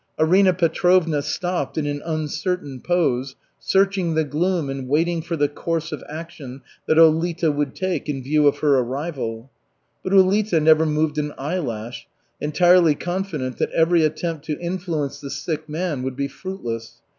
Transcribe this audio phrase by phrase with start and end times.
[0.17, 5.91] Arina Petrovna stopped in an uncertain pose, searching the gloom and waiting for the course
[5.91, 9.51] of action that Ulita would take in view of her arrival.
[10.03, 12.07] But Ulita never moved an eyelash,
[12.41, 16.95] entirely confident that every attempt to influence the sick man would be fruitless.